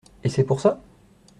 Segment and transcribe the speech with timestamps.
[0.23, 0.81] Et c’est pour ça?…